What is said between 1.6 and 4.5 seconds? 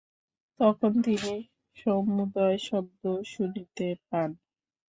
সমুদয় শব্দ শুনিতে পান।